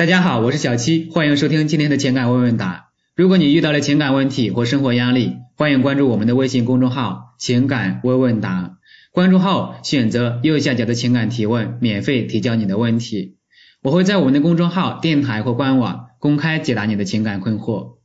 [0.00, 2.88] 大家好，我是小七，欢迎收听今天的情感问问答。
[3.14, 8.78] 如果你遇到了情感问题或生活压力，欢迎关注我们的微信公众号“情感问问答”。
[9.12, 13.36] 关注后选择右下角的情感提问，免费提交你的问题。
[13.82, 17.98] 我会在我们的公众号、电台或官网公开解答你的情感困惑。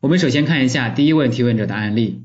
[0.00, 2.22] 我们首先看一下第一位提问者的案例。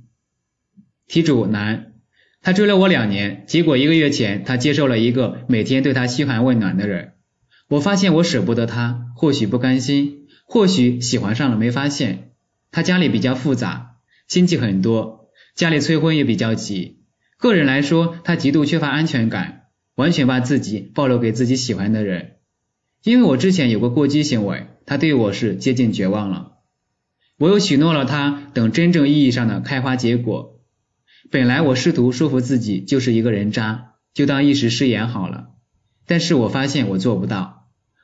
[1.05, 1.95] 题主男，
[2.41, 7.11] 他追了我两年，结果一个月前他接受了一个每天对他嘘寒问暖的人。
[7.71, 12.33] 我发现我舍不得他，或许不甘心，或许喜欢上了没发现。
[12.69, 13.95] 他家里比较复杂，
[14.27, 17.05] 亲戚很多，家里催婚也比较急。
[17.37, 22.39] 个人来说，他极度缺乏安全感，完全把自己暴露给自己喜欢的人。
[23.03, 26.57] 因为我之前有过过激行为，他对我是接近绝望了。
[27.37, 30.59] 我又许诺了他等真正意义上的开花结果。
[31.29, 35.51] 本来我试图说服自己就是一个人渣，就当一时失言好了。
[36.05, 37.60] 但是我发现我做不到。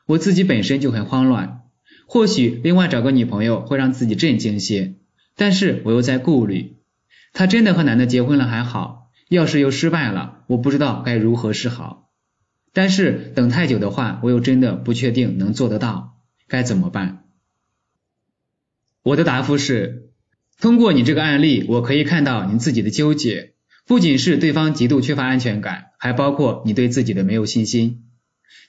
[0.08, 1.64] 我自己本身就很慌乱，
[2.08, 4.96] 或许另外找个女朋友会让自己震惊些，
[5.36, 6.77] 但是我又在顾虑，
[7.34, 12.10] 他真的和男的结婚了还好，要是又失败了，我不知道该如何是好。
[12.72, 17.26] 但是等太久的话，我又真的不确定能做得到，该怎么办？
[19.04, 20.12] 我的答复是，
[20.62, 23.55] 通过你这个案例，我可以看到你自己的纠结，
[23.86, 28.05] 不仅是对方极度缺乏安全感，还包括你对自己的没有信心。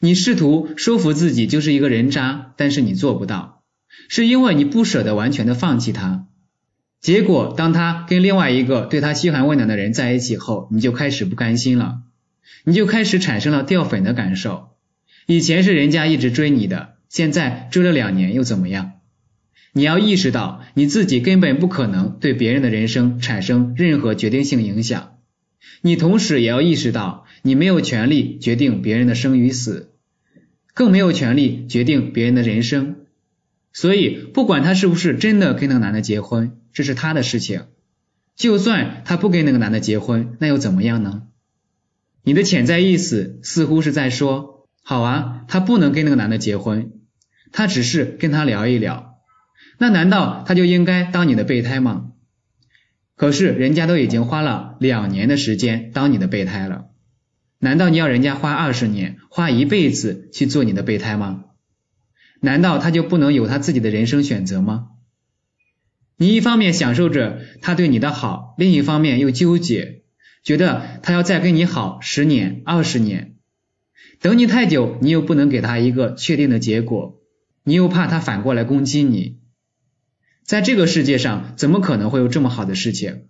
[0.00, 3.62] 你试图说服自己就是一个人渣，但是你做不到，
[4.08, 6.26] 是因为你不舍得完全的放弃他。
[7.00, 11.98] 结果当他跟另外一个对他嘘寒问暖的人在一起后，你就开始不甘心了，
[12.64, 14.70] 你就开始产生了掉粉的感受。
[15.26, 18.92] 以前是人家一直追你的，现在追了两年又怎么样？
[19.74, 25.17] 你要意识到你自己根本不可能对别人的人生产生任何决定性影响。
[25.83, 29.92] 你同时也要意识到，你没有权利决定别人的生与死，
[30.75, 33.06] 更没有权利决定别人的人生。
[33.73, 37.67] 所以，不管他是不是真的跟那个男的结婚，这是他的事情。
[38.34, 41.23] 就算他不跟那个男的结婚，那又怎么样呢？
[42.23, 46.92] 你的潜在意思似乎是在说：好啊，他不能跟那个男的结婚，
[47.52, 49.18] 他只是跟他聊一聊。
[49.79, 52.13] 那难道他就应该当你的备胎吗？
[53.18, 56.86] 可是人家都已经花了两年的时间当你的备胎了，
[57.58, 61.45] 难道你要人家花二十年、花一辈子去做你的备胎吗？
[62.40, 64.90] 难道他就不能有他自己的人生选择吗？
[66.17, 70.02] 你一方面享受着他对你的好，另一方面又纠结，
[70.45, 73.35] 觉得他要再跟你好十年、二十年，
[74.20, 77.20] 等你太久，你又不能给他一个确定的结果，
[77.64, 79.39] 你又怕他反过来攻击你。
[80.48, 83.25] 在这个世界上，怎么可能会有这么好的事情？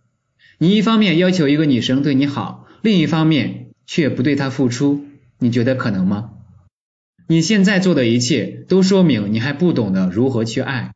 [0.57, 5.05] 你一方面要求一个女生对你好，另一方面却不对她付出，
[5.41, 6.31] 你觉得可能吗？
[7.27, 10.93] 你现在做的一切都说明你还不懂得如何去爱。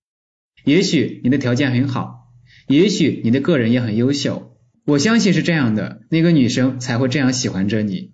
[0.62, 2.28] 也许你的条件很好，
[2.68, 8.12] 也许你的个人也很优秀，我相信是这样的，那个女生才会这样喜欢着你。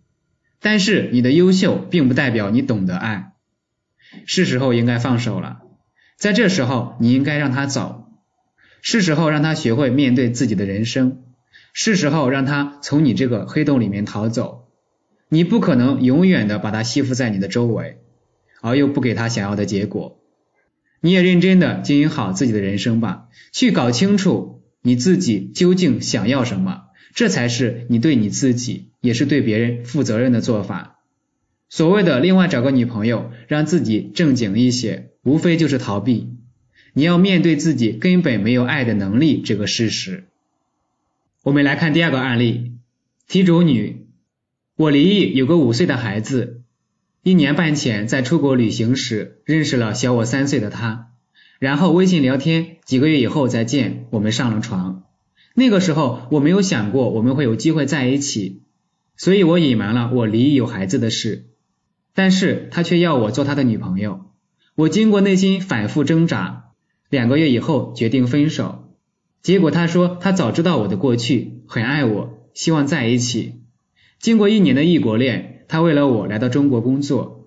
[0.62, 3.32] 但是你的优秀并不代表你懂得爱，
[4.24, 5.58] 是时候应该放手了。
[6.18, 8.10] 在这时候，你应该让他走，
[8.82, 11.22] 是时候让他学会面对自己的人生，
[11.72, 14.66] 是时候让他从你这个黑洞里面逃走。
[15.28, 17.98] 你不可能永远的把他吸附在你的周围，
[18.60, 20.18] 而又不给他想要的结果。
[21.00, 30.97] 你也认真的经营好自己的人生吧，去搞清楚你自己究竟想要什么，这才是你对你自己，也是对别人负责任的做法。
[31.68, 35.10] 所谓的另外找个女朋友，让自己正经一些。
[35.24, 36.28] 无非就是逃避，
[36.94, 40.24] 你要面对自己根本没有爱的能力这个事实。
[41.42, 42.72] 我们来看第二个案例，
[43.26, 44.06] 题主女，
[44.74, 46.62] 我离异有个五岁的孩子，
[47.22, 51.10] 一年半前在出国旅行时认识了小我三岁的他，
[51.58, 55.02] 然后微信聊天，几个月以后再见，我们上了床。
[55.54, 58.62] 那个时候我没有想过我们会有机会在一起，
[59.18, 61.47] 所以我隐瞒了我离异有孩子的事，
[62.18, 64.22] 但是他却要我做他的女朋友。
[64.74, 66.72] 我经过内心反复挣扎，
[67.10, 68.88] 两个月以后决定分手。
[69.40, 73.60] 结果他说他早知道我的过去，很爱我，希望在一起。
[74.18, 77.46] 经过一年的异国恋，他为了我来到中国工作。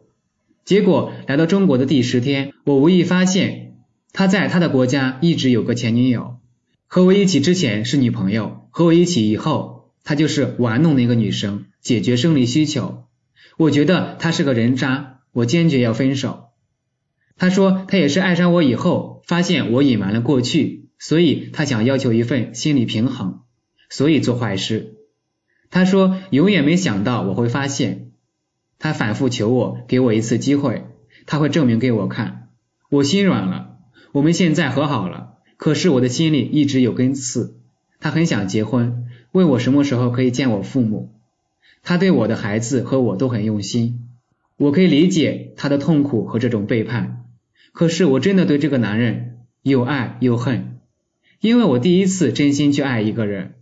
[0.64, 3.76] 结果来到中国的第十天，我无意发现
[4.14, 6.38] 他在他的国家一直有个前女友，
[6.88, 13.04] 和我一起之前是女朋友，和我一起以后，他就是玩弄那个女生，解决生理需求。
[13.62, 16.46] 我觉得他是个人渣，我坚决要分手。
[17.38, 23.42] 他说他也是爱上我以后，发现我隐瞒了过去，所以他想要求一份心理平衡，
[23.88, 24.96] 所以做坏事。
[25.70, 28.14] 他说永远没想到我会发现，
[28.80, 30.88] 他反复求我给我一次机会，
[31.28, 32.50] 他会证明给我看。
[32.90, 33.78] 我心软了，
[34.12, 37.60] 我们现在和好了，可是我的心里一直有根刺。
[38.00, 41.21] 他很想结婚，问我什么时候可以见我父母。
[41.84, 44.08] 他对我的孩子和我都很用心，
[44.58, 47.26] 我可以理解他的痛苦和这种背叛。
[47.74, 50.80] 可是我真的对这个男人又爱又恨，
[51.40, 53.56] 因为我第一次真心去爱一个人。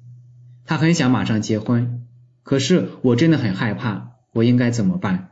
[0.65, 2.05] 他很想马上结婚，
[2.43, 5.29] 可是我真的很害怕，我应该怎么办？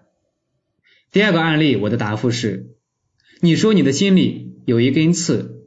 [1.11, 2.75] 第二个案例，我的答复是：
[3.41, 5.63] 你说你的心里有一根刺，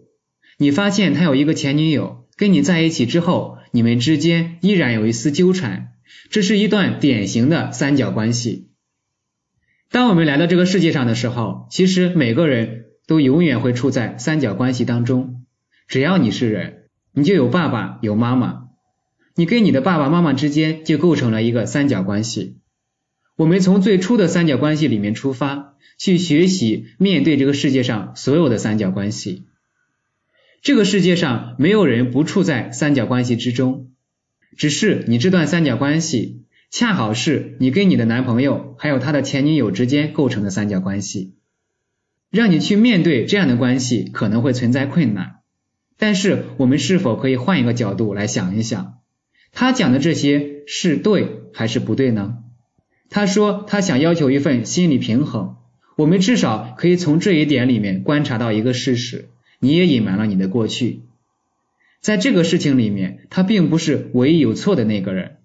[0.58, 5.89] 你发现他有一个前女友，跟你在一起之后，你们之间依然有一丝纠缠。
[6.30, 8.68] 这是一段典型的三角关系。
[9.90, 15.44] 当我们来到这个世界上的时候，其实每个人都永远会处在三角关系当中。
[15.88, 18.68] 只要你是人，你就有爸爸有妈妈，
[19.34, 22.58] 你跟你的爸爸妈妈之间就构成了一个三角关系。
[23.34, 29.46] 我们从最初的三角关系里面出发，去学习面对这个世界上所有的三角关系。
[30.62, 33.89] 这个世界上没有人不处在三角关系之中。
[34.60, 41.32] 只是你这段三角关系，恰好是你跟你的男朋友还有他的前女友之间构成的三角关系，
[42.30, 45.36] 让你去面对这样的关系可能会存在困难。
[45.96, 48.98] 但是我们是否可以换一个角度来想一想，
[49.50, 52.40] 他讲的这些是对还是不对呢？
[53.08, 55.56] 他说他想要求一份心理平衡，
[55.96, 61.00] 我们至少可以从这一点里面观察到一个事实：你也隐瞒了你的过去。
[62.00, 65.37] 在这个事情里面，他并不是唯一有错的那个人。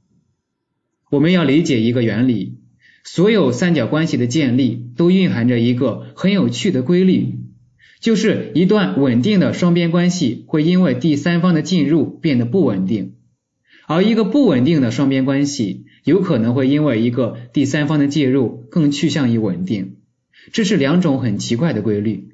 [1.10, 2.60] 我们要理解一个原理：
[3.04, 7.36] 所有三角关系的建立都蕴含着一个很有趣的规律，
[8.00, 13.16] 就是一段稳定的双边关系会因为第三方的进入变得不稳定，
[13.88, 19.98] 而一个不稳定的双边关系有可能会因为一个第三方的介入更趋向于稳定。
[20.54, 22.30] 这是两种很奇怪的规律。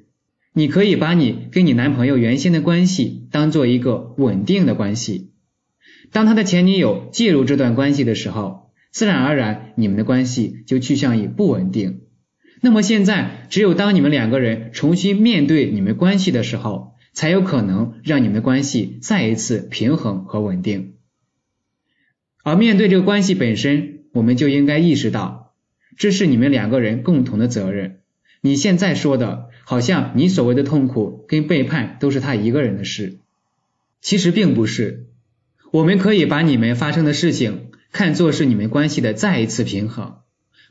[0.54, 5.32] 你可以把你跟你男朋友原先的关系当做一个稳定的关系，
[6.12, 12.02] 当他的前女友介入这段关系的时候，自然而然你们的关系就趋向于不稳定。
[12.60, 20.92] 那么现在，只有当你们两个人重新面对你们关系的时候，才有可能让你们的关系再一次平衡和稳定。
[22.44, 25.54] 而面对这个关系本身，我们就应该意识到，
[25.96, 28.00] 这是你们两个人共同的责任。
[28.42, 29.48] 你现在说的。
[29.64, 33.20] 好像你所谓的痛苦跟背叛都是他一个人的事，
[34.02, 35.06] 其实并不是。
[35.70, 40.16] 我们可以把你们发生的事情看作是你们关系的再一次平衡，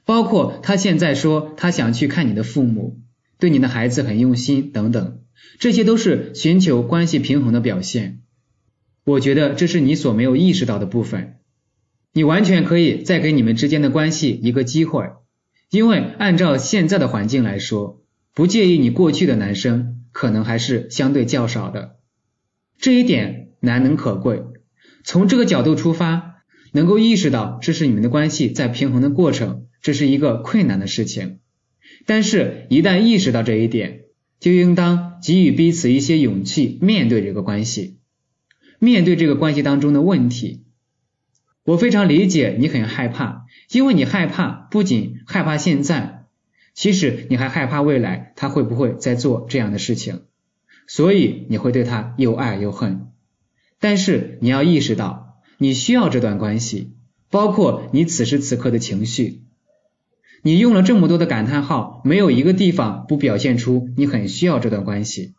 [0.06, 3.00] 包括他现在说他想去看你的父母，
[3.40, 5.22] 对你的孩子很用心等等，
[5.58, 8.22] 这些都是寻求关系平衡的表现。
[9.06, 11.38] 我觉得这是你所没有意识到的部分。
[12.14, 15.10] 你完全可以再给你们之间的关系一个机会，
[15.72, 18.00] 因为按照现在的环境来说。
[18.34, 21.98] 不介意你过去的男生可能还是相对较少的，
[22.82, 24.42] 这一点难能可贵。
[25.04, 31.40] 从这个角度出发，能够意识到这是你们的关系在平衡的过程，这是一个困难的事情。
[32.08, 34.02] 但是，一旦意识到这一点，
[34.40, 38.00] 就应当给予彼此一些勇气，面对这个关系，
[38.80, 40.64] 面对这个关系当中的问题。
[41.64, 46.26] 我非常理解你很害怕，因为你害怕，不仅害怕现在。
[46.74, 50.22] 其实你还害怕未来他会不会再做这样的事情，
[50.94, 53.08] 所以你会对他又爱又恨。
[53.80, 56.92] 但是你要意识到，你需要这段关系，
[57.30, 59.44] 包括你此时此刻的情绪。
[60.42, 65.34] 你用了这么多的感叹号，没有一个地方不表现出你很需要这段关系。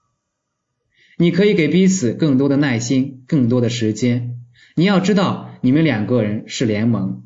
[1.18, 4.38] 你可以给彼此更多的耐心，更多的时间。
[4.74, 7.24] 你要知道，你们两个人是联盟，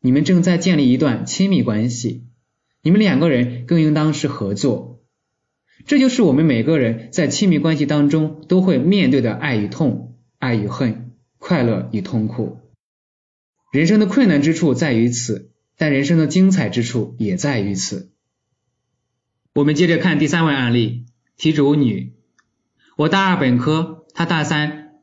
[0.00, 2.24] 你们正在建立一段亲密关系。
[2.82, 4.97] 你们两个人更应当是合作，
[5.86, 12.58] 这就是我们每个人在亲密关系当中都会面对的爱与痛、爱与恨、快乐与痛苦。
[13.72, 18.10] 人生的困难之处在于此，但人生的精彩之处也在于此。
[19.54, 21.06] 我们接着看第三位案例，
[21.36, 22.12] 题主女，
[22.96, 25.00] 我大二本科，他大三，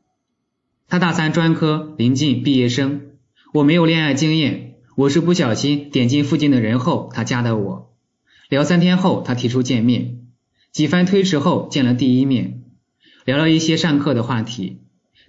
[0.88, 3.12] 他大三专科，临近毕业生，
[3.52, 4.74] 我没有恋爱经验。
[4.96, 7.94] 我是不小心点进附近的人后，他加的我。
[8.48, 10.25] 聊三天后，他提出见面。
[10.76, 12.64] 几番推迟后，见了第一面，
[13.24, 14.82] 聊了一些上课的话题。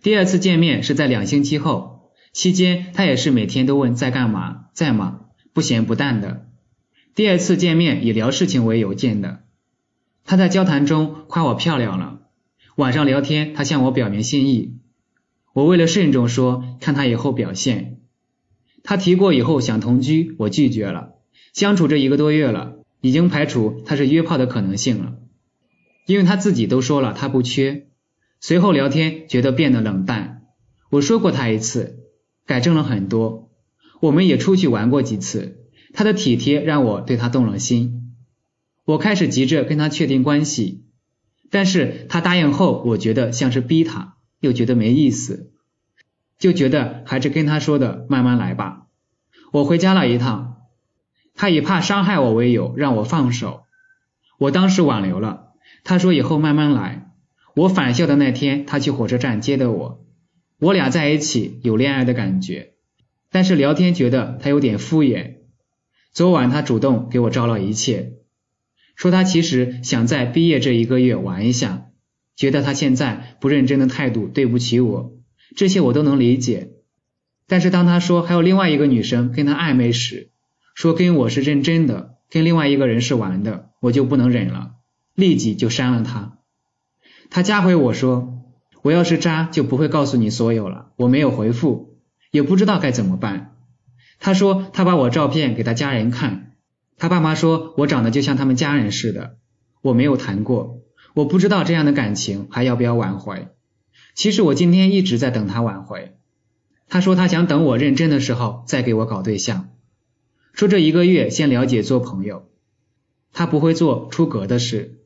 [0.04, 5.22] 第二次见面是在两星期后，期间他也是每天都问在干嘛，在吗？
[5.54, 6.50] 不咸不淡的。
[7.16, 9.44] 第二次见面以聊事情为由见的。
[10.26, 12.24] 他在交谈中夸我漂亮了。
[12.76, 14.80] 晚上聊天，他向我表明心意。
[15.54, 18.02] 我为了慎重说，看他以后表现。
[18.84, 21.12] 他提过以后想同居，我拒绝了。
[21.54, 25.14] 相处这一个多月了，已经排除他是约炮的可能性了，
[26.08, 27.86] 因为他自己都说了他不缺。
[28.40, 30.42] 随后聊天觉得变得冷淡，
[30.90, 32.00] 我说过他一次，
[32.46, 33.52] 改正了很多。
[34.00, 38.16] 我们也出去玩过几次，他的体贴让我对他动了心。
[38.86, 40.86] 我开始急着跟他确定关系，
[41.52, 45.52] 但是他答应后，我觉得像是逼他，又觉得没意思，
[46.40, 48.88] 就觉得还是跟他说的慢慢来吧。
[49.52, 50.56] 我回家了一趟。
[51.40, 53.62] 他以怕伤害我为由让我放手，
[54.40, 55.47] 我当时挽留了。
[55.88, 57.14] 他说以后慢慢来。
[57.56, 60.06] 我返校的那天，他去火车站接的我，
[60.60, 62.74] 我俩在一起有恋爱的感觉，
[63.32, 65.36] 但是聊天觉得他有点敷衍。
[66.12, 68.12] 昨晚他主动给我招了一切，
[68.98, 71.86] 说他其实想在毕业这一个月玩一下，
[72.36, 75.14] 觉得他现在不认真的态度对不起我，
[75.56, 76.74] 这些我都能理解。
[77.48, 80.32] 但是当他说还有另外一个女生跟他暧昧时，
[80.76, 84.74] 说跟我是认真的，跟另外一个人是玩的，我就不能忍了，
[85.18, 86.38] 立即就删了他。
[87.32, 88.44] 他加回我说，
[88.84, 90.92] 我要是渣就不会告诉你所有了。
[90.96, 91.98] 我没有回复，
[92.30, 93.56] 也不知道该怎么办。
[94.20, 96.54] 他说他把我照片给他家人看，
[96.98, 99.38] 他爸妈说我长得就像他们家人似的。
[99.82, 100.82] 我没有谈过，
[101.16, 103.48] 我不知道这样的感情还要不要挽回。
[104.14, 106.16] 其实我今天一直在等他挽回。
[106.88, 109.70] 他说他想等我认真的时候再给我搞对象。
[110.54, 112.50] 说这一个月先了解做朋友，
[113.34, 115.00] 他不会做出格的事，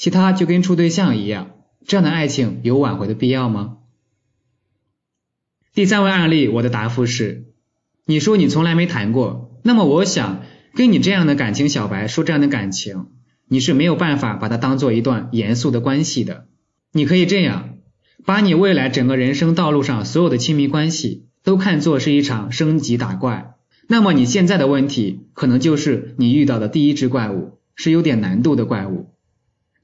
[0.00, 1.50] 其他就跟处对象一样。
[1.86, 3.76] 这样的爱情有挽回的必要吗？
[5.74, 7.52] 第三位案例，我的答复是：
[8.06, 10.40] 你说你从来没谈过，那么我想
[10.72, 13.08] 跟你这样的感情小白说这样的感情，
[13.46, 16.46] 你是没有办法把它当做一段严肃的关系的。
[16.92, 17.74] 你可以这样，
[18.24, 23.52] 把你未来整个人生道路上所有的亲密关系都看作是一场升级打怪。
[23.86, 29.10] 那么你现在的问题可能就是你遇到的第一只怪物是有点难度的怪物，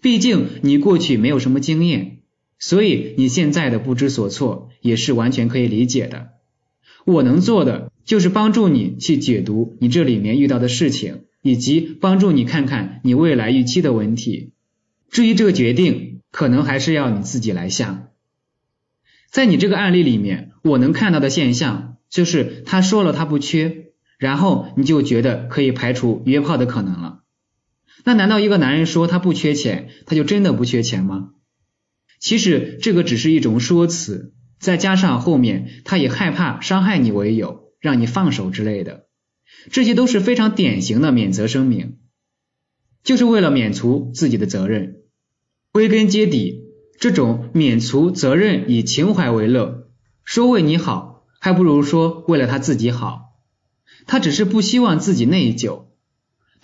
[0.00, 2.18] 毕竟你过去没有什么经验，
[2.58, 6.28] 所以你现在的不知所措也是完全可以理解的。
[7.04, 14.52] 我能做的就是帮助你去解读你这里面遇到的事情，以及帮助你看看你未来预期的问题。
[15.10, 18.08] 至于这个决定，可能还是要你自己来下。
[19.30, 23.84] 在你这个案例里面，我能看到的现象就是他说了他不缺。
[24.18, 27.20] 然后你就觉得可以排除约炮的可能了。
[28.04, 31.30] 那难道一个男人说他不缺钱，他就真的不缺钱吗？
[32.20, 39.06] 其实这个只是一种说辞，再加上后面他以害怕伤害你为由，让你放手之类的，
[39.70, 41.98] 这些都是非常典型的免责声明，
[43.04, 45.02] 就是为了免除自己的责任。
[45.72, 46.62] 归根结底，
[46.98, 49.88] 这种免除责任以情怀为乐，
[50.24, 53.24] 说为你好，还不如说为了他自己好。
[54.06, 55.85] 他只是不希望自己内疚，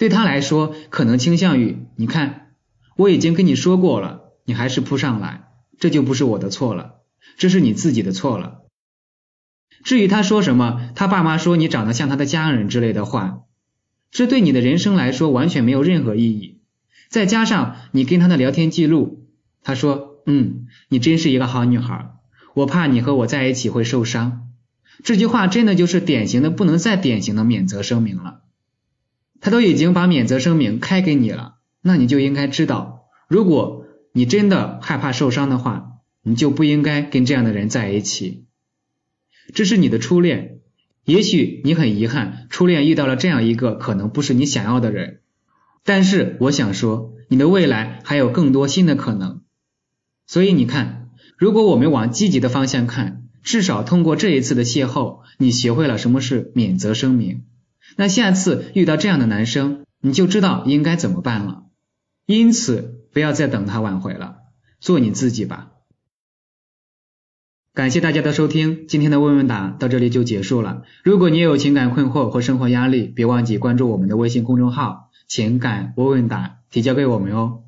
[0.02, 2.56] 对他来说，可能倾向于你看，
[2.96, 5.44] 我已经跟你说过了，你还是扑上来，
[5.78, 6.94] 这就不是我的错了，
[7.36, 8.62] 这是你自己的错了。
[9.84, 13.42] 至于他说什么，他爸妈说你长得像他的家人之类的话，
[14.10, 16.62] 这对你的人生来说完全没有任何意义。
[17.08, 19.28] 再加上你跟他的聊天记录，
[19.62, 22.10] 他说，嗯，你真是一个好女孩，
[22.54, 24.48] 我怕你和我在一起会受伤。
[25.04, 28.41] 这句话真的就是典型的不能再典型的免责声明了。
[29.42, 38.46] 他都已经把免责声明开给你了，那你就应该知道，如果你真的害怕受伤的话，你就不应该跟这样的人在一起。
[39.52, 40.60] 这是你的初恋，
[41.04, 45.20] 也许你很遗憾，初恋遇到了这样一个可能不是你想要的人。
[45.84, 49.42] 但是我想说，你的未来还有更多新的可能。
[50.26, 53.18] 所以你看，如果我们往积极的方向看。
[53.42, 57.42] 至少通过这一次的邂逅，你学会了什么是免责声明。
[57.96, 61.64] 那下次遇到这样的男生，你就知道应该怎么办了。
[62.26, 64.36] 因此，不要再等他挽回了，
[64.80, 65.70] 做你自己吧。
[67.74, 70.82] 感谢大家的收听，今天的问问答到这里就结束了。
[71.02, 77.61] 如果你有情感困惑或生活压力，别忘记关注我们的微信公众号“情感问问答”，提交给我们哦。